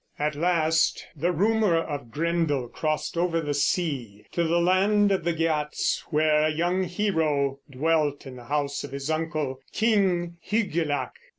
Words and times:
At 0.17 0.33
last 0.35 1.05
the 1.15 1.31
rumor 1.31 1.77
of 1.77 2.09
Grendel 2.09 2.67
crossed 2.69 3.15
over 3.15 3.39
the 3.39 3.53
sea 3.53 4.25
to 4.31 4.45
the 4.45 4.57
land 4.59 5.11
of 5.11 5.23
the 5.23 5.31
Geats, 5.31 6.03
where 6.07 6.41
a 6.45 6.49
young 6.49 6.85
hero 6.85 7.59
dwelt 7.69 8.25
in 8.25 8.35
the 8.35 8.45
house 8.45 8.83
of 8.83 8.93
his 8.93 9.11
uncle, 9.11 9.59
King 9.73 10.37
Hygelac. 10.43 11.13